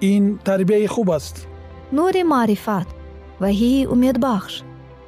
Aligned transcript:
ин 0.00 0.38
тарбияи 0.38 0.86
хуб 0.86 1.10
аст. 1.10 1.48
Нури 1.92 2.22
маърифат 2.22 2.88
ваҳии 3.42 3.86
умедбахш. 3.94 4.54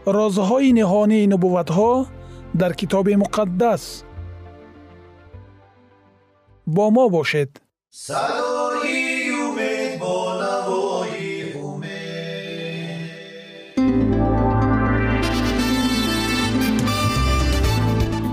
Розҳои 0.07 0.71
ниҳонии 0.79 1.29
нубувватҳо 1.33 1.93
дар 2.61 2.73
китоби 2.81 3.15
муқаддас. 3.23 3.83
Бо 6.67 6.91
мо 6.91 7.05
бошед. 7.11 7.51
Садои 7.91 9.31
умед 9.47 9.91
бо 10.03 10.17
навои 10.43 11.33
умед. 11.69 11.93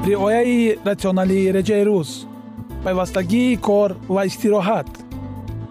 Риояи 0.08 0.78
ратсионалии 0.88 1.52
реҷаи 1.58 1.84
рӯз. 1.90 2.10
Пайвастагии 2.84 3.58
кор 3.68 3.90
ва 4.16 4.22
истироҳат 4.30 4.90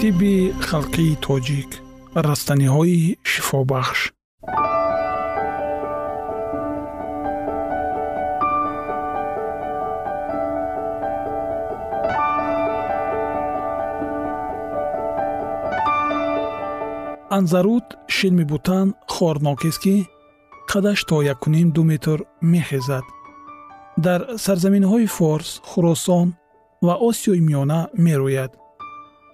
тибби 0.00 0.34
халқии 0.68 1.18
тоҷик 1.24 1.70
растаниҳои 2.26 3.00
шифобахш. 3.30 4.00
Анзарут 17.36 17.86
шилми 18.14 18.44
бутан 18.50 18.86
хорнокест 19.14 19.80
ки 19.84 19.96
қадаш 20.70 21.00
то 21.08 21.16
якуним 21.34 21.68
ду 21.76 21.82
метр 21.90 22.18
мехезад 22.52 23.04
дар 24.04 24.20
сарзаминҳои 24.44 25.06
форс 25.16 25.50
хӯросон 25.70 26.28
ва 26.86 26.94
осиёи 27.08 27.40
миёна 27.48 27.80
мерӯяд 28.04 28.52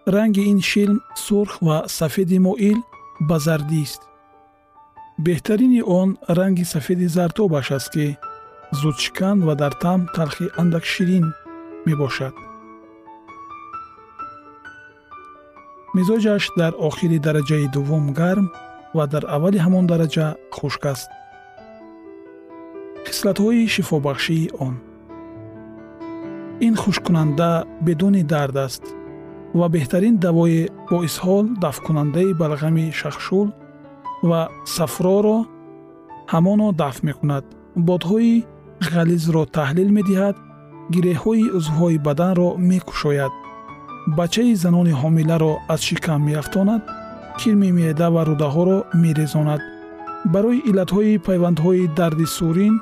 ранги 0.06 0.43
ин 0.53 0.61
шилм 0.61 0.99
сурх 1.17 1.62
ва 1.67 1.84
сафеди 1.89 2.39
моил 2.39 2.78
ба 3.28 3.37
зардист 3.39 4.00
беҳтарини 5.19 5.83
он 5.83 6.09
ранги 6.28 6.65
сафеди 6.65 7.06
зартобаш 7.17 7.71
аст 7.77 7.91
ки 7.94 8.06
зудшикан 8.81 9.39
ва 9.47 9.55
дар 9.61 9.72
таъм 9.83 10.00
талхи 10.15 10.47
андак 10.61 10.84
ширин 10.93 11.27
мебошад. 11.87 12.34
Мизоҷаш 15.97 16.45
дар 16.61 16.72
охири 16.89 17.19
дараҷаи 17.27 17.66
дуввум 17.75 18.06
гарм 18.21 18.47
ва 18.97 19.05
дар 19.12 19.25
аввали 19.34 19.59
ҳамон 19.65 19.84
дараҷа 19.93 20.27
хушк 20.56 20.84
аст. 20.93 21.11
Хислатҳои 23.06 23.69
шифобахшии 23.75 24.50
он. 24.66 24.75
Ин 26.66 26.75
хушккунанда 26.83 27.50
бедуни 27.87 28.22
дард 28.34 28.56
аст 28.66 28.84
ва 29.59 29.67
беҳтарин 29.75 30.15
давои 30.27 30.59
боисҳол 30.91 31.44
дафткунандаи 31.65 32.31
балғами 32.41 32.87
шахшул 33.00 33.49
ва 34.28 34.41
сафроро 34.77 35.39
ҳамоно 36.33 36.67
дафт 36.83 37.00
мекунад. 37.09 37.44
Бодҳои 37.89 38.34
ғализро 38.95 39.43
таҳлил 39.56 39.91
медиҳад 39.99 40.37
гиреҳҳои 40.95 41.45
узвҳои 41.59 42.03
баданро 42.06 42.49
мекушояд. 42.71 43.33
Бачаи 44.19 44.53
занони 44.62 44.95
ҳомиларо 45.03 45.53
аз 45.72 45.81
шикам 45.89 46.21
меафтонад 46.28 46.83
кирми 47.39 47.71
меъда 47.78 48.09
ва 48.15 48.22
рӯдаҳоро 48.31 48.78
мерезонад. 49.03 49.62
Барои 50.33 50.65
иллатҳои 50.71 51.22
пайвандҳои 51.27 51.91
дарди 51.99 52.27
сурин 52.37 52.75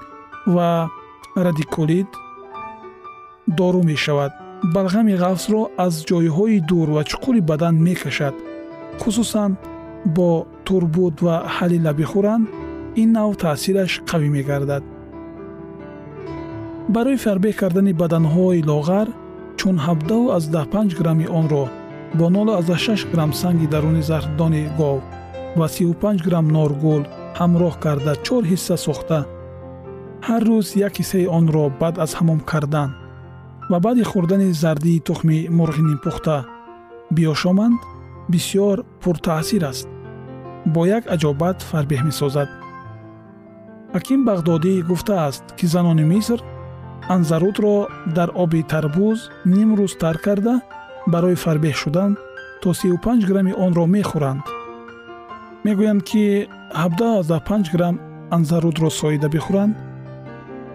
ва 0.54 0.70
радикулит 1.44 2.10
дору 3.58 3.82
мешавад 3.90 4.32
балғами 4.62 5.14
ғафсро 5.18 5.68
аз 5.76 6.04
ҷойҳои 6.08 6.60
дур 6.68 6.88
ва 6.96 7.02
чуқури 7.10 7.40
бадан 7.40 7.74
мекашад. 7.86 8.34
Хусусан 9.00 9.56
бо 10.16 10.46
турбут 10.64 11.16
ва 11.26 11.36
ҳалила 11.56 11.92
бихӯранд 12.00 12.48
ин 13.02 13.12
нав 13.12 13.36
таъсираш 13.36 13.92
қавӣ 14.10 14.28
мегардад. 14.36 14.84
Барои 16.94 17.22
фарбеҳ 17.24 17.54
кардани 17.60 17.92
баданҳои 18.02 18.64
лоғар 18.70 19.08
чун 19.58 19.76
75 19.78 20.94
грамми 20.98 21.26
онро 21.40 21.64
бо 22.18 22.24
06 22.30 23.10
грамм 23.12 23.32
санги 23.32 23.66
даруни 23.66 24.02
зархдони 24.02 24.62
гов 24.78 25.00
ва 25.58 25.66
35 25.68 26.22
грамм 26.26 26.46
норгул 26.48 27.02
ҳамроҳ 27.38 27.74
карда 27.84 28.12
чор 28.26 28.42
ҳисса 28.50 28.76
сохта. 28.86 29.18
Ҳар 30.26 30.42
рӯз 30.48 30.68
як 30.86 30.94
ҳиссаи 31.00 31.26
онро 31.38 31.64
баъд 31.80 31.94
аз 32.04 32.10
ҳамом 32.18 32.40
кардан 32.50 32.90
ва 33.70 33.78
баъди 33.84 34.04
хӯрдани 34.10 34.48
зардии 34.62 35.04
тухми 35.06 35.38
мурғи 35.58 35.82
нимпухта 35.88 36.36
биёшоманд 37.14 37.78
бисьёр 38.32 38.76
пуртаъсир 39.02 39.64
аст. 39.70 39.88
Бо 40.72 40.80
як 40.96 41.04
аҷобат 41.14 41.58
фарбеҳ 41.70 42.02
месозад. 42.08 42.48
Ҳаким 43.94 44.20
бағдодӣ 44.28 44.74
гуфтааст 44.90 45.44
ки 45.58 45.66
занони 45.72 46.04
миср 46.12 46.40
анзарутро 47.14 47.74
дар 48.16 48.30
оби 48.42 48.60
тарбуз 48.72 49.18
ним 49.54 49.70
рӯз 49.78 49.92
тар 50.02 50.16
карда 50.24 50.54
барои 51.12 51.36
фарбеҳ 51.44 51.74
шудан 51.82 52.10
то 52.62 52.68
35 52.72 53.28
грамми 53.28 53.52
онро 53.64 53.84
мехӯранд. 53.94 54.44
Мегӯянд 55.64 56.02
ки 56.08 56.24
75 56.74 57.72
грамм 57.74 57.96
анзарутро 58.36 58.88
соида 58.90 59.28
бихӯранд 59.34 59.74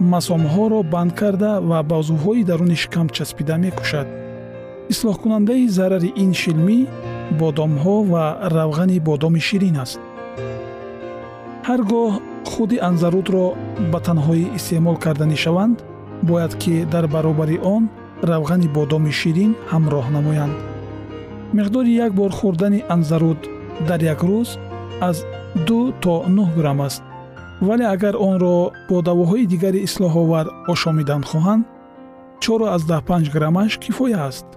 масомҳоро 0.02 0.80
банд 0.94 1.12
карда 1.20 1.52
ва 1.70 1.80
ба 1.90 1.96
узвҳои 2.02 2.44
даруни 2.50 2.76
шикам 2.84 3.08
часпида 3.16 3.56
мекушад. 3.66 4.08
Ислоҳкунандаи 4.94 5.68
зарари 5.78 6.12
ин 6.24 6.32
шилмӣ 6.42 6.80
бодомҳо 7.40 7.98
ва 8.12 8.24
равғани 8.56 9.00
бодоми 9.08 9.42
ширин 9.48 9.76
аст. 9.84 10.00
Ҳар 11.68 11.82
гоҳ 11.92 12.12
худи 12.52 12.78
анзарудро 12.90 13.46
ба 13.92 14.00
танҳоӣ 14.08 14.46
истеъмол 14.58 14.98
карда 15.06 15.26
мешаванд 15.34 15.78
бояд 16.30 16.54
ки 16.62 16.74
дар 16.94 17.06
баробари 17.16 17.58
он 17.76 17.84
равғани 18.30 18.68
бодоми 18.78 19.12
ширин 19.20 19.52
ҳамроҳ 19.72 20.06
намоянд. 20.18 20.56
Миқдори 21.58 21.92
як 22.06 22.12
бор 22.20 22.32
хӯрдани 22.40 22.80
анзаруд 22.96 23.40
дар 23.88 24.00
як 24.14 24.20
рӯз 24.30 24.50
аз 25.10 25.18
ду 25.68 25.80
то 26.04 26.14
нӯҳ 26.36 26.50
грамм 26.58 26.82
аст 26.88 27.04
вале 27.68 27.86
агар 27.96 28.16
онро 28.30 28.56
бо 28.90 28.98
давоҳои 29.10 29.46
дигари 29.54 29.84
ислоҳовар 29.88 30.46
ошомидан 30.74 31.22
хоҳанд 31.32 31.64
чору 32.44 32.66
аздаҳ 32.76 33.02
панҷ 33.10 33.26
граммаш 33.36 33.72
кифоя 33.84 34.20
аст. 34.30 34.48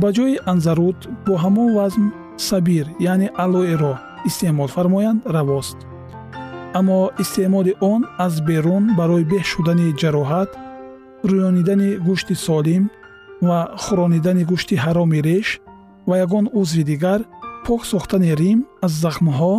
Ба 0.00 0.08
ҷои 0.16 0.34
анзаруд 0.52 0.98
бо 1.26 1.34
ҳамон 1.42 1.68
вазн 1.78 2.04
сабир 2.48 2.86
яъне 3.12 3.28
алоеро 3.44 3.94
истеъмол 4.28 4.70
фармоянд 4.76 5.20
равост. 5.36 5.78
Аммо 6.78 7.00
истеъмоли 7.22 7.72
он 7.92 8.00
аз 8.26 8.34
берун 8.48 8.84
барои 8.98 9.24
беҳ 9.32 9.44
шудани 9.52 9.96
ҷароҳат 10.00 10.50
рӯёнидани 11.30 11.90
гӯшти 12.06 12.34
солим 12.46 12.84
ва 13.48 13.58
хӯронидани 13.84 14.44
гӯшти 14.50 14.74
ҳароми 14.84 15.20
реш 15.28 15.48
ва 16.08 16.14
ягон 16.24 16.46
узви 16.60 16.82
дигар 16.90 17.20
пок 17.66 17.80
сохтани 17.92 18.30
рим 18.40 18.58
аз 18.86 18.92
захмҳо 19.04 19.54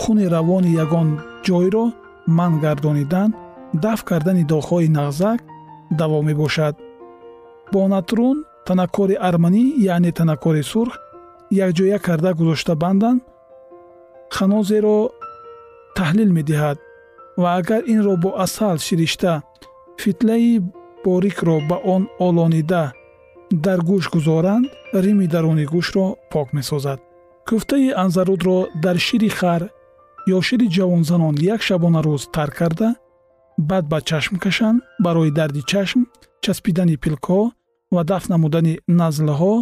хуни 0.00 0.26
равони 0.34 0.70
ягон 0.84 1.08
ҷойро 1.46 1.84
манъ 2.38 2.56
гардонидан 2.64 3.30
дафт 3.84 4.04
кардани 4.10 4.44
доғҳои 4.52 4.88
нағзак 4.98 5.38
даво 6.00 6.18
мебошад. 6.28 6.74
Бо 7.72 7.80
натрун 7.94 8.36
танаккори 8.66 9.16
арманӣ 9.28 9.62
яъне 9.94 10.10
танаккори 10.18 10.62
сурх 10.72 10.94
якҷоя 11.64 11.98
карда 12.06 12.30
гузошта 12.38 12.74
банданд 12.82 13.20
ханозеро 14.36 14.98
таҳлил 15.98 16.30
медиҳад 16.38 16.78
ва 17.40 17.48
агар 17.58 17.82
инро 17.94 18.14
бо 18.24 18.30
асал 18.44 18.76
ширишта 18.86 19.32
фитлаи 20.02 20.52
борикро 21.04 21.56
ба 21.68 21.76
он 21.94 22.02
олонида 22.26 22.84
дар 23.64 23.78
гӯш 23.90 24.04
гузоранд 24.14 24.66
рими 25.04 25.26
даруни 25.34 25.64
гӯшро 25.72 26.06
пок 26.32 26.48
месозад. 26.56 26.98
Кӯфтаи 27.48 27.88
анзарудро 28.02 28.58
дар 28.84 28.96
шири 29.06 29.30
хар 29.38 29.62
ё 30.36 30.38
шири 30.46 30.66
ҷавонзанон 30.76 31.34
як 31.54 31.60
шабона 31.66 32.00
рӯз 32.06 32.22
тар 32.34 32.50
карда 32.58 32.88
баъд 33.70 33.84
ба 33.92 33.98
чашм 34.08 34.34
кашанд 34.44 34.78
барои 35.04 35.30
дарди 35.38 35.62
чашм 35.70 36.00
часпидани 36.44 36.96
пилкҳо 37.02 37.40
ва 37.94 38.02
дафт 38.10 38.28
намудани 38.32 38.74
назлҳо 39.00 39.54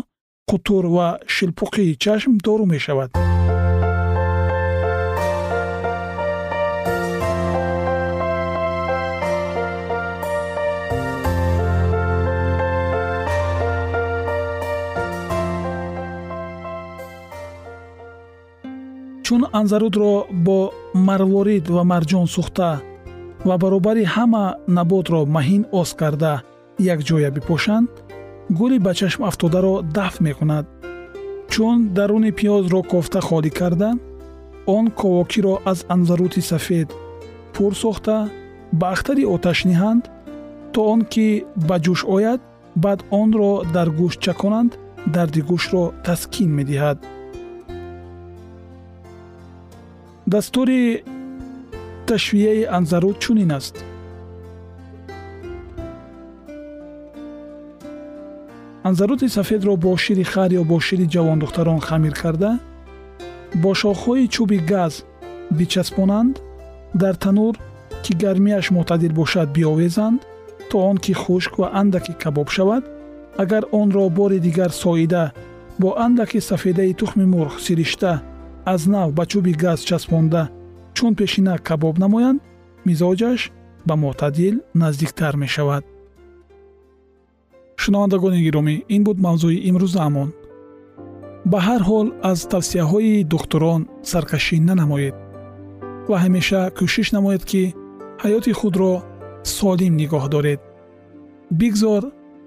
қутур 0.51 0.85
ва 0.97 1.09
шилпуқии 1.35 1.99
чашм 2.05 2.33
дору 2.47 2.65
мешавад 2.75 3.11
анзарудро 19.59 20.13
бо 20.47 20.59
марворид 21.09 21.65
ва 21.75 21.83
марҷон 21.93 22.27
сӯхта 22.35 22.71
ва 23.49 23.55
баробари 23.63 24.05
ҳама 24.15 24.45
наботро 24.77 25.21
маҳин 25.37 25.63
оз 25.81 25.91
карда 26.01 26.35
якҷоя 26.95 27.31
бипошанд 27.37 27.89
гули 28.59 28.79
ба 28.87 28.93
чашм 28.99 29.21
афтодаро 29.31 29.75
дафт 29.97 30.19
мекунад. 30.27 30.67
Чун 31.53 31.77
даруни 31.97 32.31
пиёзро 32.39 32.81
кофта 32.93 33.21
холӣ 33.29 33.51
карда 33.61 33.91
он 34.77 34.85
ковокиро 35.01 35.55
аз 35.71 35.79
анзарути 35.95 36.41
сафед 36.51 36.89
пур 37.55 37.73
сохта 37.83 38.17
ба 38.79 38.87
ахтари 38.95 39.25
оташ 39.35 39.59
ниҳанд 39.71 40.03
то 40.73 40.79
он 40.93 41.01
ки 41.13 41.27
ба 41.69 41.77
ҷӯш 41.85 42.01
ояд 42.17 42.41
баъд 42.85 43.01
онро 43.21 43.53
дар 43.75 43.89
гӯшт 43.99 44.19
чаконанд 44.25 44.73
дарди 45.15 45.41
гӯшро 45.51 45.83
таскин 46.07 46.51
медиҳад 46.59 46.99
дастури 50.27 51.05
ташвияи 52.07 52.65
анзаруд 52.65 53.19
чунин 53.19 53.53
аст. 53.53 53.85
анзаруди 58.89 59.29
сафедро 59.29 59.77
бо 59.77 59.97
шири 59.97 60.25
хар 60.33 60.51
ё 60.61 60.63
бо 60.65 60.79
шири 60.87 61.07
ҷавондухтарон 61.15 61.81
хамир 61.81 62.15
карда 62.23 62.51
бо 63.63 63.71
шохҳои 63.81 64.29
чӯби 64.35 64.59
газ 64.73 64.93
бичаспонанд 65.59 66.35
дар 67.03 67.15
танур 67.25 67.55
ки 68.05 68.13
гармияш 68.23 68.67
мӯътадил 68.75 69.13
бошад 69.21 69.49
биовезанд 69.57 70.21
то 70.71 70.77
он 70.91 70.97
ки 71.05 71.13
хушк 71.23 71.53
ва 71.61 71.69
андаке 71.81 72.13
кабоб 72.23 72.49
шавад 72.57 72.85
агар 73.43 73.65
онро 73.81 74.09
бори 74.19 74.39
дигар 74.47 74.71
соида 74.83 75.25
бо 75.81 75.89
андаке 76.05 76.41
сафедаи 76.41 76.93
тухми 77.01 77.25
мурғ 77.33 77.55
сиришта 77.67 78.13
аз 78.73 78.87
нав 78.87 79.09
ба 79.17 79.25
чӯби 79.31 79.53
газ 79.63 79.81
часпонда. 79.89 80.43
Чун 80.97 81.13
пешина 81.19 81.55
кабоб 81.69 81.99
намоянд 81.99 82.43
мизоҷаш 82.87 83.41
ба 83.87 83.95
мӯътадил 84.03 84.57
наздиктар 84.81 85.35
мешавад. 85.43 85.85
Шунавандагони 87.83 88.41
гиромӣ 88.47 88.75
ин 88.95 89.03
буд 89.07 89.19
мавзӯи 89.27 89.59
имрӯзаамон 89.69 90.31
ба 91.51 91.59
ҳар 91.67 91.83
ҳол 91.89 92.07
аз 92.31 92.39
тавсияҳои 92.53 93.27
духтурон 93.33 93.81
саркашӣ 94.11 94.57
нанамоед 94.69 95.15
ва 96.09 96.17
ҳамеша 96.25 96.63
кӯшиш 96.79 97.09
намоед 97.17 97.43
ки 97.51 97.63
ҳаёти 98.23 98.53
худро 98.61 98.93
солим 99.57 99.95
нигоҳ 100.01 100.25
доред. 100.35 100.61
Бигзор 101.61 102.03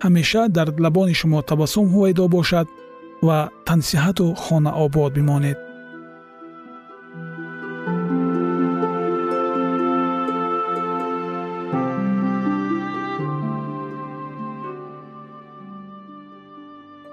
ҳамеша 0.06 0.44
дар 0.58 0.68
лабони 0.84 1.16
шумо 1.22 1.40
табассум 1.50 1.86
ҳувайдо 1.94 2.26
бошад 2.36 2.68
ва 3.28 3.38
тансиҳату 3.68 4.26
хонаобод 4.44 5.12
бимонед 5.18 5.58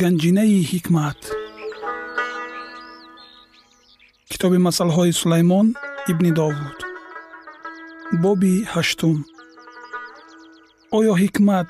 ганҷинаи 0.00 0.58
ҳикмат. 0.70 1.20
Китоби 4.30 4.58
масъалҳои 4.66 5.12
сулаймон 5.20 5.66
ибни 6.10 6.30
довуд. 6.38 6.78
Боби 8.22 8.54
ҳаштум. 8.72 9.16
Оё 10.98 11.12
ҳикмат 11.22 11.68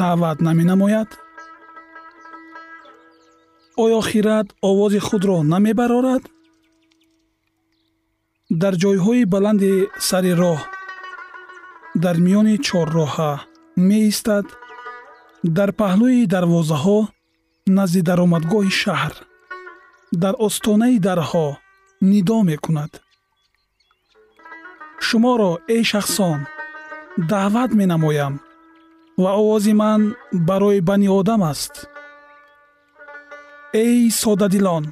даъват 0.00 0.38
наменамояд 0.46 1.10
оё 3.84 4.00
хират 4.08 4.46
овози 4.68 5.00
худро 5.06 5.38
намебарорад? 5.52 6.22
Дар 8.62 8.74
ҷойҳои 8.82 9.22
баланди 9.34 9.72
сари 10.08 10.32
роҳ 10.42 10.60
дар 12.04 12.16
миёни 12.26 12.56
чорроҳа 12.66 13.32
меистад? 13.88 14.46
Дар 15.56 15.70
паҳлӯи 15.80 16.20
дарвозаҳо 16.34 16.98
назди 17.66 18.00
даромадгоҳи 18.08 18.72
шаҳр. 18.82 19.14
Дар 20.22 20.34
остонаи 20.46 20.98
дарҳо 21.06 21.48
нидо 22.10 22.38
мекунад. 22.50 22.92
Шуморо 25.06 25.52
эй 25.74 25.82
шахсон 25.90 26.38
даъват 27.30 27.70
менамоям 27.80 28.34
ва 29.22 29.30
овози 29.40 29.74
ман 29.82 30.02
барои 30.48 30.80
бани 30.88 31.08
одам 31.18 31.42
аст. 31.52 31.74
Эй 33.84 34.10
содадилон 34.20 34.84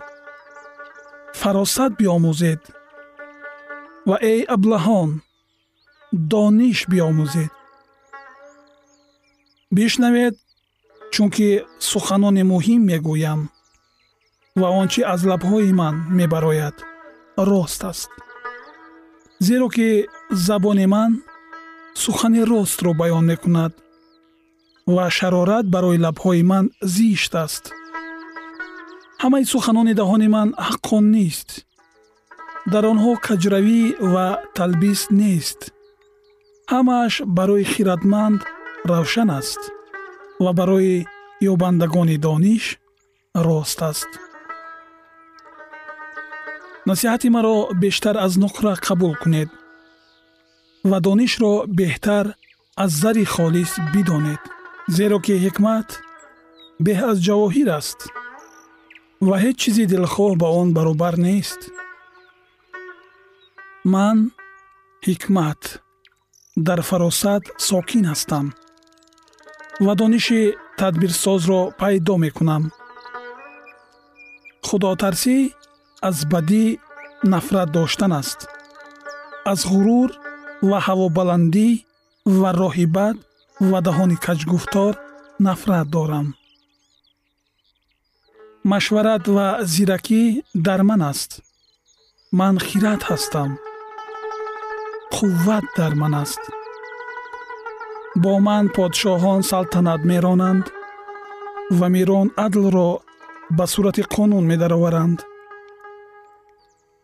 фаросат 1.40 1.92
биомӯзед 1.98 2.62
ва 4.08 4.16
эй 4.32 4.40
аблаҳон 4.54 5.10
дониш 6.32 6.78
биомӯзед. 6.90 7.52
Бишнавед 9.76 10.34
чунки 11.14 11.48
суханони 11.90 12.42
муҳим 12.52 12.80
мегӯям 12.90 13.40
ва 14.60 14.68
он 14.80 14.86
чи 14.92 15.00
аз 15.14 15.20
лабҳои 15.30 15.72
ман 15.80 15.94
мебарояд. 16.18 16.76
рост 17.50 17.84
аст. 17.90 18.10
Зеро 19.46 19.68
ки 19.74 19.88
забони 20.46 20.86
ман 20.94 21.10
сухани 22.02 22.42
ростро 22.50 22.90
баён 23.00 23.24
мекунад 23.32 23.72
ва 24.94 25.04
шарорат 25.16 25.66
барои 25.74 26.02
лабҳои 26.06 26.42
ман 26.50 26.64
зишт 26.94 27.32
аст. 27.44 27.64
Ҳамаи 29.22 29.44
суханонидаҳони 29.52 30.28
ман 30.36 30.48
ҳаққон 30.68 31.04
нест. 31.16 31.48
Дар 32.72 32.84
онҳо 32.92 33.12
каҷравӣ 33.26 33.82
ва 34.12 34.28
талбис 34.56 35.00
нест. 35.22 35.60
Ҳамааш 36.72 37.14
барои 37.36 37.64
хиратманд 37.72 38.40
равшан 38.90 39.30
аст 39.40 39.62
ва 40.40 40.52
барои 40.52 41.06
ёбандагони 41.42 42.18
дониш 42.18 42.78
рост 43.36 43.82
аст. 43.82 44.10
Насиҳати 46.86 47.28
маро 47.36 47.56
бештар 47.82 48.16
аз 48.26 48.32
нуқра 48.44 48.72
қабул 48.86 49.14
кунед 49.22 49.50
ва 50.90 50.98
донишро 51.00 51.52
беҳтар 51.78 52.26
аз 52.76 52.90
зари 53.02 53.24
холис 53.24 53.72
бидонед 53.94 54.42
зеро 54.96 55.18
ки 55.24 55.34
ҳикмат 55.44 55.88
беҳ 56.84 56.98
аз 57.10 57.16
ҷавоҳир 57.26 57.68
аст 57.80 57.98
ва 59.28 59.36
ҳеҷ 59.42 59.56
чизи 59.62 59.84
дилхоҳ 59.92 60.32
ба 60.42 60.48
он 60.60 60.68
баробар 60.76 61.14
нест. 61.28 61.60
Ман 63.92 64.18
ҳикмат 65.06 65.62
дар 66.66 66.80
фаросат 66.88 67.42
сокин 67.68 68.04
ҳастам 68.12 68.46
ва 69.80 69.94
дониши 69.94 70.54
тадбирсозро 70.78 71.72
пайдо 71.78 72.16
мекунам. 72.16 72.62
Худотарсӣ 74.66 75.36
аз 76.08 76.18
бадӣ 76.32 76.64
нафрат 77.32 77.68
доштан 77.76 78.12
аст. 78.20 78.38
Аз 79.52 79.60
ғурур 79.70 80.10
ва 80.68 80.78
ҳавобаландӣ 80.86 81.68
ва 82.40 82.50
роҳи 82.60 82.86
бад 82.96 83.16
ва 83.70 83.78
даҳони 83.86 84.16
каҷгуфтор 84.24 84.92
нафрат 85.46 85.86
дорам. 85.94 86.26
Машварат 88.72 89.24
ва 89.36 89.48
зиракӣ 89.72 90.22
дар 90.66 90.80
ман 90.88 91.02
аст. 91.10 91.30
Ман 92.38 92.54
хират 92.66 93.02
ҳастам. 93.08 93.50
Қувват 95.14 95.64
дар 95.78 95.92
ман 96.02 96.14
аст 96.24 96.42
бо 98.22 98.32
ман 98.46 98.64
подшоҳон 98.76 99.40
салтанат 99.50 100.00
меронанд 100.10 100.66
ва 101.78 101.86
мирон 101.94 102.28
адлро 102.46 102.90
ба 103.56 103.64
сурати 103.72 104.02
қонун 104.14 104.44
медароваранд. 104.50 105.18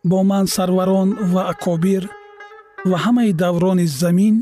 Бо 0.09 0.19
ман 0.23 0.45
сарварон 0.55 1.09
ва 1.33 1.41
акобир 1.53 2.03
ва 2.89 2.97
ҳамаи 3.05 3.31
даврони 3.43 3.87
замин 4.01 4.35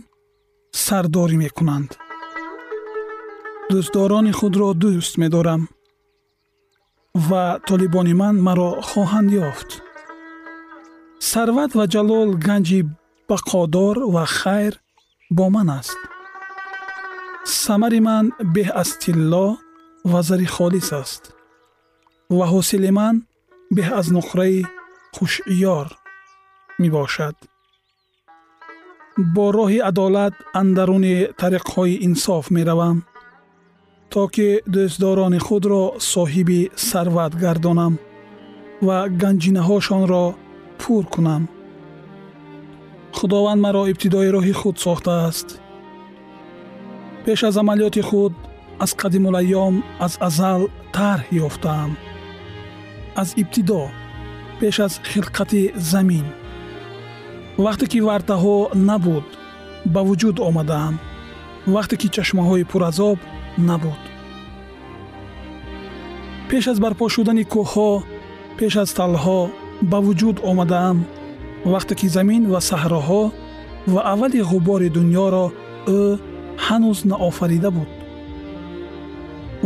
сардорӣ 0.85 1.37
мекунанд. 1.43 1.91
Дӯстдорони 3.71 4.31
худро 4.39 4.69
дӯст 4.83 5.13
медорам 5.21 5.61
ва 7.27 7.43
толибони 7.67 8.13
ман 8.21 8.35
маро 8.47 8.69
хоҳанд 8.89 9.29
ёфт. 9.49 9.69
Сарват 11.31 11.71
ва 11.77 11.85
ҷалол 11.93 12.29
ганҷи 12.45 12.79
бақодор 13.29 13.95
ва 14.13 14.23
хайр 14.37 14.73
бо 15.37 15.45
ман 15.55 15.69
аст 15.79 15.99
самари 17.45 17.99
ман 17.99 18.25
беҳ 18.55 18.69
аз 18.81 18.89
тилло 19.01 19.47
ва 20.11 20.21
зари 20.21 20.45
холис 20.45 20.89
аст 21.01 21.23
ва 22.37 22.45
ҳосили 22.53 22.91
ман 22.99 23.15
беҳ 23.75 23.87
аз 23.99 24.07
нуқраи 24.17 24.57
хушъёр 25.15 25.87
мебошад 26.81 27.35
бо 29.35 29.45
роҳи 29.57 29.79
адолат 29.89 30.33
андаруни 30.61 31.15
тариқҳои 31.41 32.01
инсоф 32.07 32.45
меравам 32.55 32.97
то 34.11 34.21
ки 34.33 34.49
дӯстдорони 34.73 35.39
худро 35.47 35.83
соҳиби 36.13 36.61
сарват 36.89 37.33
гардонам 37.43 37.93
ва 38.87 38.97
ганҷинаҳошонро 39.21 40.25
пур 40.81 41.03
кунам 41.13 41.43
худованд 43.17 43.61
маро 43.65 43.83
ибтидои 43.91 44.29
роҳи 44.35 44.53
худ 44.59 44.75
сохтааст 44.85 45.47
пеш 47.25 47.43
аз 47.43 47.55
амалиёти 47.61 48.01
худ 48.09 48.33
аз 48.83 48.91
қадимулайём 49.01 49.73
аз 50.05 50.13
азал 50.27 50.61
тарҳ 50.95 51.21
ёфтаам. 51.47 51.91
Аз 53.21 53.29
ибтидо 53.41 53.81
пеш 54.59 54.79
аз 54.85 54.93
хилқати 55.11 55.61
замин. 55.91 56.25
Вақте 57.65 57.85
ки 57.91 57.99
вартаҳо 58.07 58.57
набуд 58.89 59.25
ба 59.93 60.01
вуҷуд 60.07 60.37
омадаам. 60.49 60.95
Вақте 61.75 61.95
ки 62.01 62.07
чашмаҳои 62.15 62.67
пуразоб 62.71 63.17
набуд. 63.69 64.01
Пеш 66.49 66.67
аз 66.71 66.77
барпо 66.83 67.05
шудани 67.15 67.43
кӯҳҳо 67.53 67.91
пеш 68.57 68.73
аз 68.83 68.89
талҳо 68.99 69.39
ба 69.91 69.97
вуҷуд 70.05 70.37
омадаам. 70.49 70.97
Вақте 71.73 71.93
ки 71.99 72.07
замин 72.15 72.43
ва 72.51 72.59
саҳроҳо 72.69 73.23
ва 73.93 74.01
аввали 74.11 74.41
ғубори 74.51 74.89
дуньёро 74.95 75.45
ӯ 75.99 76.01
ҳанӯз 76.65 76.99
наофарида 77.11 77.69
буд. 77.75 77.89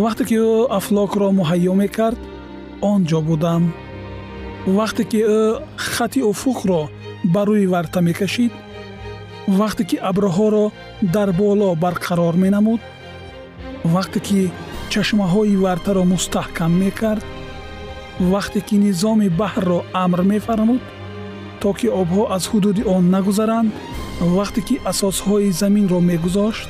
Вақте 0.04 0.24
ки 0.30 0.36
ӯ 0.52 0.54
афлокро 0.78 1.28
муҳайё 1.40 1.74
мекард 1.82 2.20
он 2.92 3.00
ҷо 3.10 3.20
будам? 3.30 3.64
Вақте 4.78 5.04
ки 5.12 5.20
ӯ 5.40 5.42
хати 5.94 6.22
уфуқро 6.32 6.82
ба 7.34 7.42
рӯи 7.48 7.66
варта 7.74 8.00
мекашид? 8.08 8.54
Вақте 9.60 9.84
ки 9.90 9.98
абрҳоро 10.10 10.66
дар 11.16 11.30
боло 11.42 11.70
барқарор 11.84 12.36
менамуд? 12.44 12.82
Вақте 13.94 14.20
ки 14.28 14.40
чашмаҳои 14.92 15.56
вартаро 15.64 16.04
мустаҳкам 16.14 16.72
мекард? 16.84 17.26
Вақте 18.34 18.60
ки 18.68 18.76
низоми 18.86 19.30
баҳрро 19.42 19.80
амр 20.04 20.22
мефармуд 20.32 20.82
то 21.62 21.70
ки 21.78 21.88
обҳо 22.02 22.24
аз 22.36 22.44
ҳудуди 22.52 22.84
он 22.96 23.04
нагузаранд? 23.16 23.70
Вақте 24.38 24.62
ки 24.68 24.76
асосҳои 24.92 25.52
заминро 25.62 26.00
мегузошт 26.12 26.70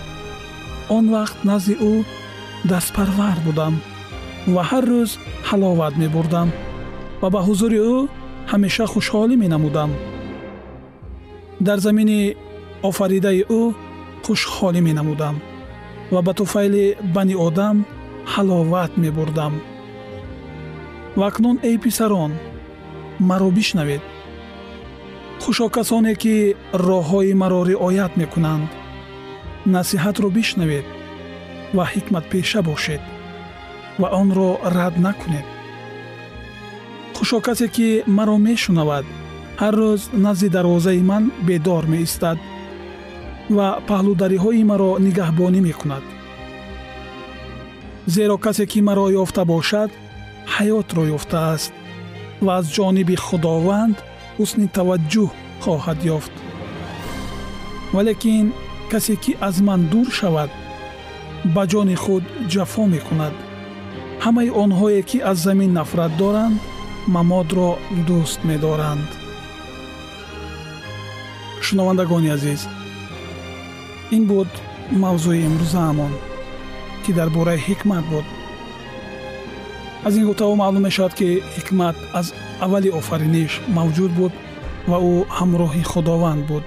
он 0.89 1.05
вақт 1.15 1.43
назди 1.43 1.75
ӯ 1.91 1.93
дастпарвар 2.69 3.37
будам 3.45 3.73
ва 4.53 4.61
ҳар 4.69 4.83
рӯз 4.91 5.11
ҳаловат 5.49 5.93
мебурдам 6.01 6.49
ва 7.21 7.27
ба 7.33 7.39
ҳузури 7.47 7.79
ӯ 7.95 7.97
ҳамеша 8.51 8.85
хушҳолӣ 8.93 9.35
менамудам. 9.43 9.91
Дар 11.67 11.77
замини 11.85 12.19
офаридаи 12.89 13.41
ӯ 13.59 13.61
хушҳолӣ 14.25 14.81
менамудам 14.87 15.35
ва 16.13 16.19
ба 16.25 16.33
туфайли 16.39 16.85
бани 17.15 17.35
одам 17.47 17.75
ҳаловат 18.33 18.91
мебурдам. 19.03 19.53
Ва 21.19 21.25
акнун 21.31 21.57
эй 21.69 21.77
писарон 21.83 22.31
маро 23.29 23.49
бишнавед. 23.57 24.03
Хушо 25.43 25.65
касоне 25.77 26.13
ки 26.21 26.35
роҳҳои 26.87 27.33
маро 27.41 27.59
riоят 27.69 28.13
мекунанд 28.21 28.69
насиҳатро 29.65 30.29
бишнавед 30.29 30.85
ва 31.75 31.83
ҳикматпеша 31.93 32.61
бошед 32.69 33.01
ва 34.01 34.07
онро 34.21 34.49
рад 34.75 34.95
накунед. 35.05 35.47
Хушо 37.15 37.39
касе 37.47 37.67
ки 37.75 37.87
маро 38.17 38.37
мешунавад 38.47 39.05
ҳар 39.61 39.73
рӯз 39.81 40.01
назди 40.25 40.49
дарвозаи 40.55 41.01
ман 41.09 41.23
бедор 41.47 41.83
меистад 41.93 42.37
ва 43.55 43.67
паҳлудариҳои 43.87 44.63
маро 44.71 44.91
нигаҳбонӣ 45.05 45.59
мекунад. 45.69 46.05
Зеро 48.15 48.37
касе 48.45 48.65
ки 48.71 48.79
маро 48.87 49.05
ёфта 49.23 49.43
бошад 49.53 49.89
ҳаётро 50.55 51.03
ёфтааст 51.17 51.73
ва 52.45 52.51
аз 52.59 52.65
ҷониби 52.75 53.15
худованд 53.25 53.97
ҳусни 54.37 54.67
таваҷҷӯҳ 54.77 55.29
хоҳад 55.63 55.99
ёфт. 56.17 56.33
Валекин 57.95 58.45
касе 58.93 59.15
ки 59.23 59.31
аз 59.47 59.55
ман 59.67 59.81
дур 59.91 60.07
шавад 60.19 60.51
ба 61.55 61.63
ҷони 61.71 61.95
худ 62.03 62.23
ҷафо 62.51 62.83
мекунад. 62.95 63.35
Ҳамаи 64.23 64.49
онҳое 64.63 65.01
ки 65.09 65.17
аз 65.31 65.37
замин 65.47 65.71
нафрат 65.79 66.11
доранд 66.21 66.57
мамодро 67.15 67.69
дӯст 68.07 68.39
медоранд. 68.49 69.09
Шунавандагони 71.65 72.29
азиз 72.35 72.61
ин 74.15 74.23
буд 74.31 74.51
мавзӯи 75.03 75.39
имрӯзаамон 75.47 76.13
ки 77.03 77.11
дар 77.17 77.29
бораи 77.37 77.63
ҳикмат 77.67 78.05
буд. 78.11 78.27
Аз 80.05 80.13
ин 80.17 80.25
гуфтаҳо 80.27 80.55
маълум 80.61 80.83
мешавад 80.87 81.13
ки 81.19 81.27
ҳикмат 81.55 81.97
аз 82.19 82.27
аввали 82.65 82.89
офариниш 82.99 83.51
мавҷуд 83.77 84.11
буд 84.19 84.33
ва 84.89 84.97
ӯ 85.11 85.13
ҳамроҳи 85.37 85.83
худованд 85.91 86.43
буд 86.51 86.65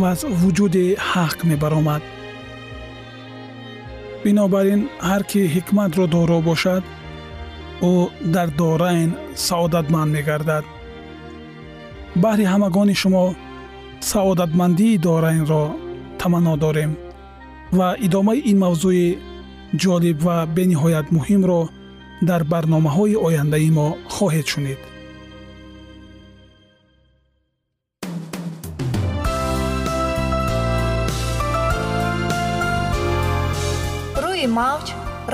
ва 0.00 0.08
аз 0.14 0.20
вуҷуди 0.40 0.84
ҳақ 1.10 1.36
мебаромад 1.50 2.02
бинобар 4.24 4.66
ин 4.74 4.82
ҳар 5.08 5.22
ки 5.30 5.40
ҳикматро 5.54 6.04
доро 6.14 6.38
бошад 6.50 6.82
ӯ 7.90 7.94
дар 8.34 8.48
дорайн 8.62 9.10
саодатманд 9.46 10.10
мегардад 10.16 10.64
баҳри 12.22 12.44
ҳамагони 12.52 12.94
шумо 13.02 13.24
саодатмандии 14.12 15.00
дорайнро 15.08 15.64
таманно 16.20 16.54
дорем 16.64 16.92
ва 17.78 17.88
идомаи 18.06 18.40
ин 18.50 18.56
мавзӯи 18.64 19.06
ҷолиб 19.82 20.18
ва 20.26 20.36
бениҳоят 20.56 21.06
муҳимро 21.16 21.60
дар 22.28 22.42
барномаҳои 22.52 23.20
ояндаи 23.26 23.70
мо 23.78 23.88
хоҳед 24.14 24.46
шунид 24.52 24.80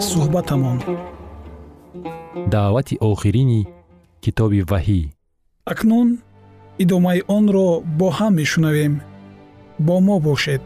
суҳбатамон. 0.00 0.78
Даъвати 2.52 2.96
охирини 3.00 3.62
китоби 4.22 4.60
ваҳӣ. 4.70 5.02
Акнун 5.72 6.08
идомаи 6.82 7.20
онро 7.36 7.68
бо 7.98 8.08
ҳам 8.16 8.32
мешунавем. 8.40 8.94
Бо 9.86 9.94
мо 10.06 10.16
бошед. 10.20 10.64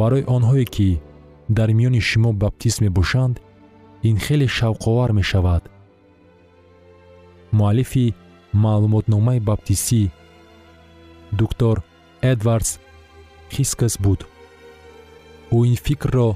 Барои 0.00 0.24
онҳое 0.36 0.64
ки 0.74 0.88
дар 1.48 1.68
миёни 1.78 2.00
шумо 2.00 2.30
баптист 2.32 2.80
мебошанд 2.84 3.34
ин 4.08 4.18
хеле 4.24 4.46
шавқовар 4.58 5.10
мешавад. 5.18 5.62
Муаллифи 7.58 8.14
маълумотномаи 8.64 9.40
баптистӣ 9.48 10.02
доктор 11.40 11.76
эдвардс 12.32 12.70
хискас 13.54 13.94
буд. 14.04 14.20
Ӯ 15.56 15.58
ин 15.70 15.76
фикрро 15.84 16.28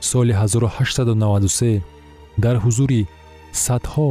соли 0.00 0.32
1893 0.32 1.82
дар 2.44 2.56
ҳузури 2.64 3.02
садҳо 3.64 4.10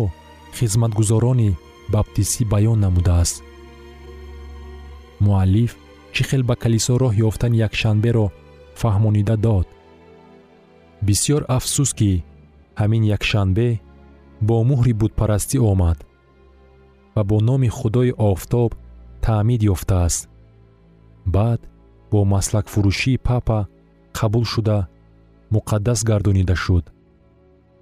хизматгузорони 0.57 1.57
баптистӣ 1.93 2.43
баён 2.53 2.77
намудааст. 2.85 3.35
Муаллиф 5.25 5.71
чӣ 6.13 6.21
хел 6.29 6.43
ба 6.49 6.55
калисо 6.63 6.93
роҳ 7.01 7.13
ёфтани 7.27 7.61
якшанберо 7.67 8.25
фаҳмонида 8.81 9.35
дод? 9.45 9.67
Бисьёр 11.07 11.41
афсӯс 11.57 11.91
ки 11.99 12.11
ҳамин 12.79 13.03
якшанбе 13.17 13.69
бо 14.47 14.55
муҳри 14.69 14.93
бутпарастӣ 15.01 15.57
омад 15.71 15.97
ва 17.15 17.21
бо 17.29 17.37
номи 17.49 17.69
худои 17.77 18.11
офтоб 18.31 18.71
таъмид 19.25 19.61
ёфтааст. 19.73 20.21
Баъд 21.35 21.61
бо 22.11 22.19
маслакфурӯшии 22.33 23.21
папа 23.29 23.59
қабул 24.17 24.45
шуда 24.53 24.79
муқаддас 25.55 25.99
гардонида 26.09 26.55
шуд 26.63 26.85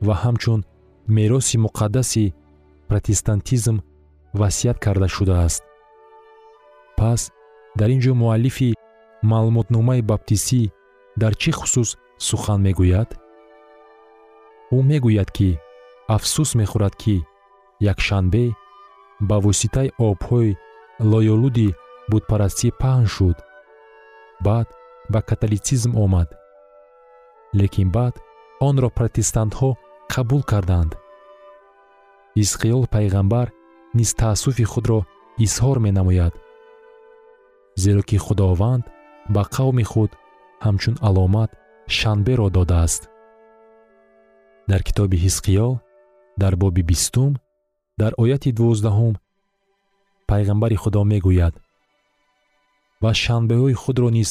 ва 0.06 0.16
ҳамчун 0.24 0.60
мероси 1.16 1.58
муқаддаси 1.66 2.34
протестантизм 2.90 3.78
васият 4.34 4.78
карда 4.86 5.08
шудааст. 5.16 5.64
Пас 6.98 7.22
дар 7.80 7.90
ин 7.96 8.00
ҷо 8.04 8.14
муаллифи 8.22 8.70
маълумотномаи 9.32 10.02
баптистӣ 10.10 10.62
дар 11.22 11.34
чӣ 11.42 11.52
хусус 11.60 11.90
сухан 12.28 12.60
мегӯяд 12.66 13.10
ӯ 14.76 14.78
мегӯяд 14.90 15.30
ки 15.38 15.50
афсӯс 16.16 16.50
мехӯрад 16.60 16.96
ки 17.02 17.16
якшанбе 17.92 18.46
ба 19.30 19.38
воситаи 19.46 19.90
обҳои 20.10 20.58
лоёлуди 21.12 21.70
бутпарастӣ 22.12 22.68
паҳн 22.82 23.06
шуд. 23.16 23.38
Баъд 24.46 24.68
ба 25.12 25.20
католитсизм 25.30 25.92
омад. 26.04 26.30
Лекин 27.60 27.90
баъд 27.98 28.16
онро 28.68 28.90
протестантҳо 28.98 29.70
қабул 30.14 30.42
карданд. 30.52 30.92
Ҳизқиёл 32.40 32.84
пайғамбар 32.94 33.48
низ 33.98 34.10
таассуфи 34.20 34.66
худро 34.72 35.00
изҳор 35.46 35.78
менамояд. 35.86 36.34
Зеро 37.84 38.02
ки 38.10 38.18
худованд 38.26 38.84
ба 39.34 39.44
қавми 39.56 39.86
худ 39.92 40.12
ҳамчун 40.66 40.96
аломат 41.08 41.52
шанберо 41.98 42.48
додааст 42.58 43.02
дар 44.72 44.82
китоби 44.88 45.18
ҳизқиёл 45.26 45.74
дар 46.42 46.54
боби 46.62 46.82
бистум 46.90 47.32
дар 48.02 48.12
ояти 48.24 48.50
дувоздаҳум 48.58 49.16
пайғамбари 50.30 50.78
худо 50.84 51.02
мегӯяд 51.12 51.54
ва 53.04 53.12
шанбеҳои 53.24 53.76
худро 53.84 54.10
низ 54.18 54.30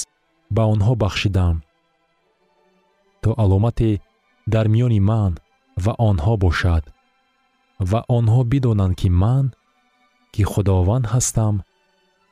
ба 0.56 0.62
онҳо 0.72 0.92
бахшидам 1.02 1.56
то 3.22 3.30
аломате 3.42 3.90
дар 4.54 4.66
миёни 4.74 5.00
ман 5.10 5.32
ва 5.84 5.92
онҳо 6.10 6.34
бошад 6.44 6.84
ва 7.90 8.00
онҳо 8.18 8.40
бидонанд 8.52 8.94
ки 9.00 9.08
ман 9.22 9.44
ки 10.34 10.42
худованд 10.52 11.04
ҳастам 11.12 11.54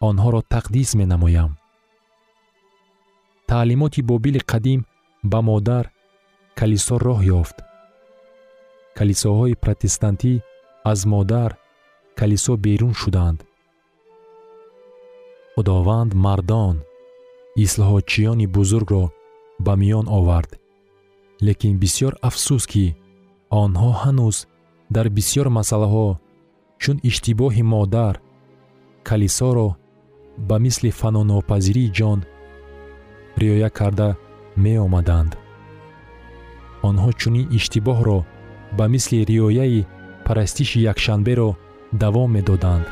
онҳоро 0.09 0.40
тақдис 0.55 0.90
менамоям. 1.01 1.51
Таълимоти 3.51 4.01
бобили 4.11 4.40
қадим 4.53 4.81
ба 5.31 5.38
модар 5.49 5.85
калисо 6.59 6.97
роҳ 7.07 7.21
ёфт 7.40 7.57
калисоҳои 8.98 9.58
протестантӣ 9.62 10.32
аз 10.92 11.00
модар 11.12 11.50
калисо 12.18 12.54
берун 12.64 12.94
шуданд. 13.02 13.38
Худованд 15.54 16.11
мардон 16.26 16.76
ислоҳотчиёни 17.64 18.46
бузургро 18.56 19.04
ба 19.64 19.72
миён 19.80 20.06
овард. 20.18 20.50
Лекин 21.46 21.74
бисьёр 21.82 22.12
афсӯс 22.28 22.64
ки 22.72 22.84
онҳо 23.62 23.90
ҳанӯз 24.02 24.37
дар 24.94 25.06
бисьёр 25.16 25.46
масъалаҳо 25.58 26.08
чун 26.82 26.96
иштибоҳи 27.08 27.62
модар 27.74 28.14
калисоро 29.08 29.68
ба 30.48 30.56
мисли 30.64 30.90
фанонопазирии 31.00 31.92
ҷон 31.98 32.20
риоя 33.40 33.70
карда 33.78 34.08
меомаданд. 34.64 35.32
Онҳо 36.88 37.11
чунин 37.20 37.46
иштибоҳро 37.58 38.18
ба 38.72 38.88
мисли 38.88 39.24
риояи 39.24 39.87
парастиши 40.24 40.81
якшанберо 40.81 41.57
давом 41.92 42.33
медоданд 42.33 42.87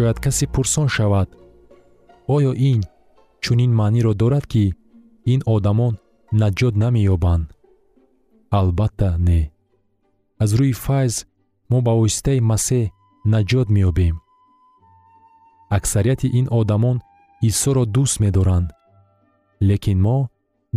шояд 0.00 0.18
касе 0.24 0.46
пурсон 0.54 0.88
шавад. 0.96 1.28
Оё 2.34 2.52
ин 2.70 2.80
чунин 3.44 3.72
маъниро 3.80 4.12
дорад 4.20 4.46
ки 4.52 4.64
ин 5.32 5.40
одамон 5.54 5.94
наҷот 6.40 6.74
намеёбанд. 6.82 7.46
Албатта 8.58 9.10
не. 9.26 9.40
Аз 10.42 10.50
рӯи 10.58 10.72
файз 10.84 11.14
мо 11.70 11.78
ба 11.86 11.92
воситаи 12.00 12.40
масеҳ 12.50 12.90
наҷот 13.32 13.68
меёбем. 13.76 14.16
Аксарияти 15.76 16.28
ин 16.38 16.46
одамон 16.60 16.96
исоро 17.48 17.84
дӯст 17.94 18.16
медоранд. 18.24 18.68
Лекин 19.68 19.98
мо 20.06 20.18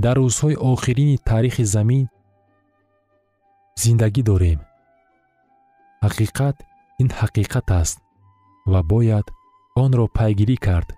дар 0.03 0.17
рӯзҳои 0.23 0.61
охирини 0.71 1.17
таърихи 1.27 1.65
замин 1.75 2.05
зиндагӣ 3.81 4.21
дорем. 4.29 4.59
Ҳақиқат 6.05 6.55
ин 7.01 7.09
ҳақиқат 7.19 7.67
аст 7.81 8.02
ва 8.71 8.81
бояд 8.91 9.25
онро 9.83 10.05
пайгирӣ 10.17 10.57
кард. 10.65 10.89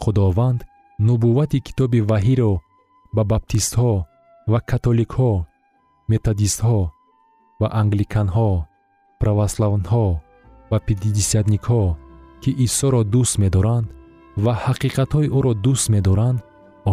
Худованд 0.00 0.60
нубуввати 1.06 1.58
китоби 1.66 2.00
ваҳиро 2.10 2.52
ба 3.16 3.22
баптистҳо 3.30 3.92
ва 4.50 4.58
католикҳо 4.70 5.32
методистҳо 6.10 6.80
ва 7.60 7.68
англиканҳо 7.80 8.50
православнҳо 9.20 10.06
ва 10.70 10.78
пидидисятникҳо 10.86 11.82
ки 12.42 12.50
исоро 12.66 13.00
дӯст 13.14 13.34
медоранд 13.42 13.86
ва 14.44 14.52
ҳақиқатҳои 14.64 15.28
ӯро 15.38 15.52
дӯст 15.64 15.86
медоранд 15.94 16.38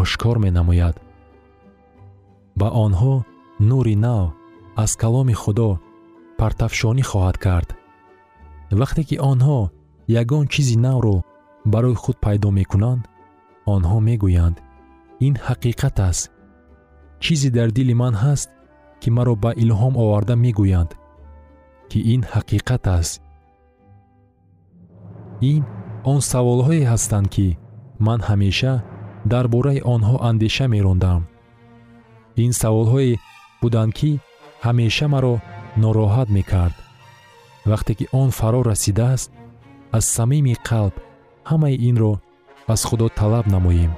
ошкор 0.02 0.36
менамояд. 0.46 0.96
Ба 2.60 2.68
онҳо 2.86 3.14
нури 3.70 3.96
нав 4.06 4.26
аз 4.84 4.92
каломи 5.02 5.36
худо 5.42 5.70
партафшонӣ 6.40 7.04
хоҳад 7.12 7.38
кард 7.46 7.70
вақте 8.72 9.02
ки 9.10 9.16
онҳо 9.32 9.60
ягон 10.22 10.46
чизи 10.54 10.78
навро 10.86 11.16
барои 11.74 11.96
худ 12.04 12.18
пайдо 12.26 12.50
мекунанд 12.60 13.02
онҳо 13.76 13.98
мегӯянд 14.08 14.58
ин 15.28 15.34
ҳақиқат 15.48 15.98
аст. 16.10 16.32
Чизе 17.24 17.50
дар 17.58 17.70
дили 17.78 17.94
ман 18.02 18.14
ҳаст 18.24 18.50
ки 19.02 19.10
маро 19.18 19.36
ба 19.44 19.52
илҳом 19.64 19.94
оварда 20.04 20.36
мегӯянд 20.46 20.92
ки 21.90 22.00
ин 22.14 22.22
ҳақиқат 22.34 22.84
аст 23.00 23.22
ин 25.54 25.62
он 26.12 26.20
саволҳое 26.32 26.84
ҳастанд 26.92 27.28
ки 27.36 27.48
ман 28.06 28.20
ҳамеша 28.30 28.74
дар 29.32 29.46
бораи 29.54 29.82
онҳо 29.94 30.16
андеша 30.30 30.66
мерондам. 30.76 31.22
Ин 32.44 32.52
саволҳое 32.62 33.20
буданд 33.62 33.92
ки 34.00 34.12
ҳамеша 34.66 35.08
маро 35.14 35.34
нороҳат 35.84 36.30
мекард 36.38 36.76
вақте 37.72 37.94
ки 37.98 38.06
он 38.12 38.30
фаро 38.32 38.62
расидааст 38.64 39.30
аз 39.98 40.06
самими 40.18 40.56
қалб 40.70 40.96
ҳамаи 41.50 41.76
инро 41.90 42.14
аз 42.74 42.82
худо 42.88 43.08
талаб 43.20 43.46
намоем. 43.56 43.92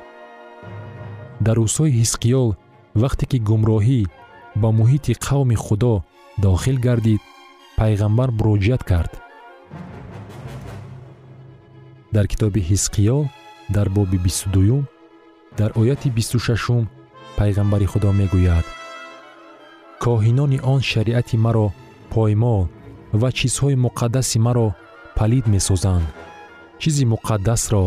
Дар 1.45 1.58
рӯзҳои 1.62 1.97
ҳизқиёл 1.99 2.49
вақте 3.03 3.25
ки 3.32 3.38
гумроҳӣ 3.49 4.01
ба 4.62 4.69
муҳити 4.79 5.13
қавми 5.25 5.58
худо 5.65 5.93
дохил 6.43 6.77
гардид 6.88 7.21
пайғамбар 7.79 8.29
муроҷиат 8.38 8.84
кард. 8.89 9.12
Дар 12.15 12.25
китоби 12.32 12.62
ҳизқиёл 12.69 13.21
дар 13.75 13.88
боби 13.95 14.17
бисту 14.25 14.49
дуюм 14.55 14.84
дар 15.60 15.71
ояти 15.79 16.10
бисту 16.17 16.39
шашум 16.47 16.84
пайғамбари 17.38 17.86
худо 17.91 18.10
мегӯяд. 18.19 18.65
Коҳинони 20.03 20.60
он 20.73 20.82
шариати 20.91 21.36
маро 21.45 21.67
поймол 22.13 22.63
ва 23.13 23.30
чизҳои 23.38 23.76
муқаддаси 23.86 24.38
маро 24.45 24.67
палид 25.17 25.45
месозанд. 25.48 26.08
Чизи 26.82 27.06
муқаддасро 27.13 27.86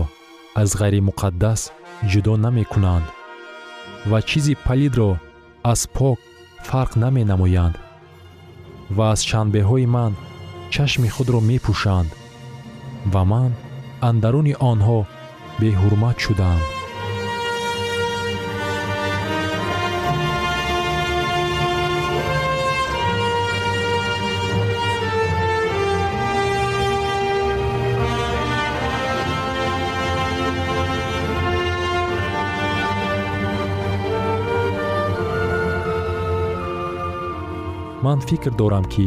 аз 0.61 0.71
ғайримуқаддас 0.81 1.61
ҷудо 2.11 2.35
намекунанд 2.45 3.07
ва 4.11 4.19
чизи 4.29 4.55
палидро 4.67 5.11
аз 5.73 5.81
пок 5.97 6.19
фарқ 6.69 6.93
наменамоянд 7.03 7.77
ва 8.97 9.05
аз 9.15 9.21
шанбеҳои 9.31 9.87
ман 9.97 10.13
чашми 10.75 11.09
худро 11.15 11.41
мепӯшанд 11.49 12.11
ва 13.13 13.23
ман 13.33 13.53
андаруни 14.09 14.55
онҳо 14.71 14.99
беҳурмат 15.61 16.17
шудаам 16.25 16.61
фикр 38.29 38.53
дорам 38.61 38.85
ки 38.93 39.07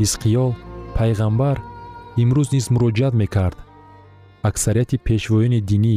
ҳизқиёл 0.00 0.50
пайғамбар 0.96 1.56
имрӯз 2.22 2.48
низ 2.54 2.66
муроҷиат 2.74 3.14
мекард. 3.22 3.58
Аксарияти 4.48 4.96
пешвоёни 5.06 5.60
динӣ 5.70 5.96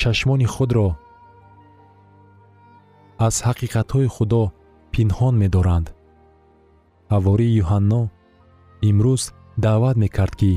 чашмони 0.00 0.46
худро 0.54 0.88
аз 3.26 3.34
ҳақиқатҳои 3.46 4.12
худо 4.14 4.42
пинҳон 4.92 5.34
медоранд. 5.42 5.86
Ҳавории 7.12 7.56
юҳанно 7.62 8.02
имрӯз 8.90 9.22
даъват 9.64 9.96
мекард 10.04 10.34
ки 10.40 10.52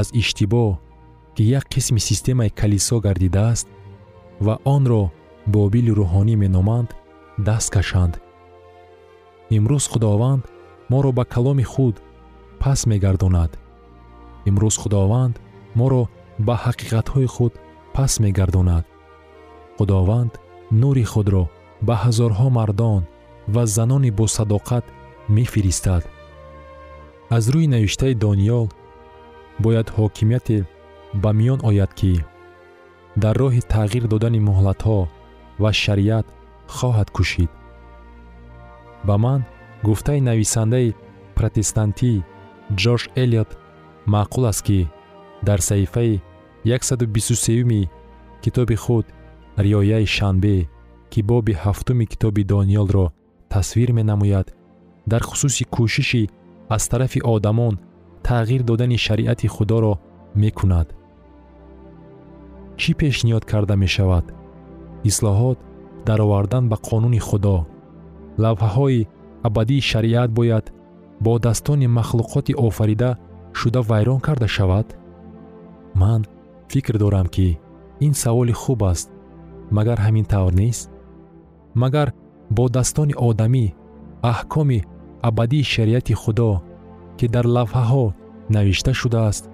аз 0.00 0.08
иштибоҳ 0.20 0.70
ки 1.34 1.42
як 1.58 1.64
қисми 1.74 2.00
системаи 2.08 2.50
калисо 2.60 2.96
гардидааст 3.06 3.66
ва 4.46 4.54
онро 4.76 5.02
бобили 5.54 5.92
рӯҳонӣ 6.00 6.34
меноманд 6.42 6.88
даст 7.48 7.68
кашанд. 7.76 8.14
Имрӯз 9.56 9.84
худованд 9.92 10.42
моро 10.90 11.10
ба 11.18 11.24
каломи 11.24 11.62
худ 11.72 11.96
пас 12.60 12.80
мегардонад. 12.90 13.50
Имрӯз 14.48 14.76
худованд 14.82 15.34
моро 15.78 16.02
ба 16.46 16.54
ҳақиқатҳои 16.64 17.28
худ 17.34 17.52
пас 17.94 18.12
мегардонад. 18.24 18.84
Худованд 19.76 20.32
нури 20.80 21.04
худро 21.12 21.44
ба 21.86 21.94
ҳазорҳо 22.04 22.48
мардон 22.58 23.02
ва 23.54 23.62
занони 23.76 24.10
босадоқат 24.20 24.84
мефиристад. 25.36 26.02
Аз 27.36 27.44
рӯи 27.52 27.66
навиштаи 27.74 28.14
дониёл 28.24 28.66
бояд 29.64 29.88
ҳокимияте 29.96 30.58
ба 31.22 31.30
миён 31.38 31.60
ояд 31.70 31.92
ки 31.98 32.12
дар 33.22 33.34
роҳи 33.42 33.62
тағйир 33.74 34.04
додани 34.12 34.40
муҳлатҳо 34.48 34.98
ва 35.62 35.70
шариат 35.82 36.26
хоҳад 36.76 37.08
кушид. 37.16 37.50
Ба 39.08 39.16
ман 39.24 39.40
гуфтаи 39.84 40.20
нависандаи 40.28 40.94
протестантӣ 41.36 42.12
ҷорҷ 42.82 43.04
элиот 43.22 43.50
маъқул 44.14 44.44
аст 44.50 44.62
ки 44.66 44.88
дар 45.46 45.60
саҳифаи 45.68 46.22
123-уми 46.64 47.82
китоби 48.42 48.76
худ 48.84 49.06
риёяи 49.64 50.06
шанбе 50.16 50.56
ки 51.10 51.20
боби 51.30 51.54
ҳафтуми 51.62 52.06
китоби 52.12 52.42
дониёлро 52.52 53.06
тасвир 53.52 53.90
менамояд 53.98 54.48
дар 55.10 55.22
хусуси 55.28 55.64
кӯшиши 55.74 56.22
аз 56.68 56.88
тарафи 56.88 57.20
одамон 57.34 57.74
тағйир 58.26 58.62
додани 58.62 58.96
шариати 58.96 59.46
худоро 59.46 59.94
мекунад. 60.34 60.88
Чӣ 62.80 62.90
пешниҳод 63.00 63.44
карда 63.52 63.74
мешавад? 63.84 64.26
Ислоҳот 65.10 65.58
даровардан 66.06 66.64
ба 66.70 66.76
қонуни 66.88 67.20
худо. 67.28 67.56
Лавҳаҳои 68.42 69.06
абадии 69.46 69.86
шариат 69.90 70.30
бояд 70.38 70.66
бо 71.24 71.38
daстони 71.38 71.86
махлуқоти 71.98 72.54
офарида 72.66 73.10
шуда 73.58 73.80
вайрон 73.82 74.20
карда 74.20 74.48
шавад? 74.48 74.96
Ман 75.94 76.26
фикр 76.68 76.98
дорам 76.98 77.26
ки 77.26 77.58
ин 78.00 78.14
саволи 78.14 78.52
хуб 78.52 78.82
аст 78.92 79.08
магар 79.70 79.98
ҳамин 80.06 80.26
тавр 80.32 80.52
нест? 80.62 80.90
Магар 81.74 82.08
бо 82.56 82.64
дастони 82.68 83.14
одамӣ 83.28 83.66
аҳкоми 84.32 84.84
абадии 85.28 85.68
шариати 85.74 86.14
худо 86.22 86.50
ки 87.18 87.26
дар 87.34 87.46
лавҳаҳо 87.56 88.04
навишта 88.54 88.92
шудааст 89.00 89.44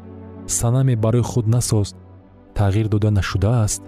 санаме 0.46 0.94
барои 1.04 1.28
худ 1.30 1.46
насоз 1.54 1.88
тағйир 2.58 2.86
дода 2.88 3.10
нашудааст? 3.18 3.82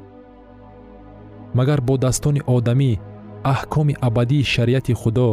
Магар 1.58 1.80
бо 1.88 1.94
дастони 2.04 2.40
одамӣ 2.56 2.90
аҳкоми 3.54 3.94
абадии 4.08 4.48
шариати 4.54 4.92
худо 5.02 5.28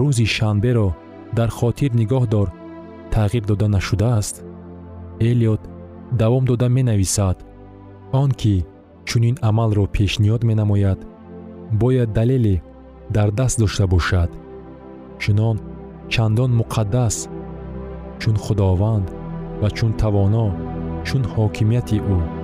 рӯзи 0.00 0.26
шанберо 0.36 0.88
дар 1.38 1.50
хотир 1.58 1.90
нигоҳ 2.00 2.24
дор 2.34 2.48
тағйир 3.14 3.44
дода 3.46 3.68
нашудааст? 3.76 4.34
Элиот 5.20 5.62
давом 6.20 6.44
дода 6.50 6.68
менависад. 6.68 7.36
Он 8.12 8.30
ки 8.40 8.54
чунин 9.08 9.36
амалро 9.48 9.84
пешниҳод 9.96 10.42
менамояд 10.50 11.00
бояд 11.80 12.12
далеле 12.12 12.62
дар 13.16 13.28
даст 13.38 13.58
дошта 13.58 13.86
бошад. 13.86 14.30
Чунон 15.22 15.56
чандон 16.12 16.50
муқаддас 16.60 17.16
чун 18.20 18.36
худованд 18.36 19.06
ва 19.60 19.68
чун 19.76 19.92
тавоно 20.02 20.46
чун 21.06 21.22
ҳокимияти 21.32 21.98
ӯ 22.16 22.43